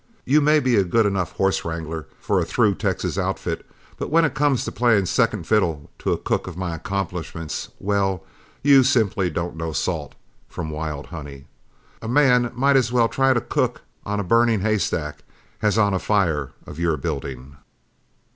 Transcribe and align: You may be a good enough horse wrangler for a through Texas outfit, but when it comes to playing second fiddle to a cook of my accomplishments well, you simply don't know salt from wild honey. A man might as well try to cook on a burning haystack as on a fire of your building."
You 0.25 0.41
may 0.41 0.59
be 0.59 0.77
a 0.77 0.83
good 0.83 1.05
enough 1.05 1.33
horse 1.33 1.63
wrangler 1.63 2.07
for 2.19 2.39
a 2.39 2.43
through 2.43 2.73
Texas 2.73 3.19
outfit, 3.19 3.63
but 3.99 4.09
when 4.09 4.25
it 4.25 4.33
comes 4.33 4.65
to 4.65 4.71
playing 4.71 5.05
second 5.05 5.45
fiddle 5.45 5.91
to 5.99 6.11
a 6.11 6.17
cook 6.17 6.47
of 6.47 6.57
my 6.57 6.73
accomplishments 6.73 7.69
well, 7.77 8.23
you 8.63 8.81
simply 8.81 9.29
don't 9.29 9.55
know 9.55 9.73
salt 9.73 10.15
from 10.49 10.71
wild 10.71 11.05
honey. 11.13 11.45
A 12.01 12.07
man 12.07 12.51
might 12.55 12.77
as 12.77 12.91
well 12.91 13.09
try 13.09 13.31
to 13.35 13.41
cook 13.41 13.83
on 14.03 14.19
a 14.19 14.23
burning 14.23 14.61
haystack 14.61 15.19
as 15.61 15.77
on 15.77 15.93
a 15.93 15.99
fire 15.99 16.49
of 16.65 16.79
your 16.79 16.97
building." 16.97 17.57